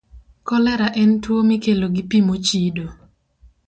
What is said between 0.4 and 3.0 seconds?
Kolera en tuwo mikelo gi pi mochido.